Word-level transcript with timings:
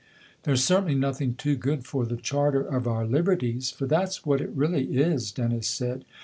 "There's 0.45 0.63
certainly 0.63 0.95
nothing 0.95 1.35
too 1.35 1.55
good 1.55 1.85
for 1.85 2.07
the 2.07 2.17
charter 2.17 2.61
of 2.61 2.87
our 2.87 3.05
liberties 3.05 3.69
for 3.69 3.85
that's 3.85 4.25
what 4.25 4.41
it 4.41 4.49
really 4.49 4.97
is," 4.97 5.31
Dennis 5.31 5.67
said. 5.67 6.05